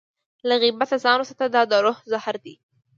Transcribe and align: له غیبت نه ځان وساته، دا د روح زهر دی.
له 0.47 0.55
غیبت 0.61 0.89
نه 0.93 0.97
ځان 1.03 1.17
وساته، 1.19 1.45
دا 1.55 1.61
د 1.71 1.73
روح 1.85 1.97
زهر 2.11 2.35
دی. 2.43 2.55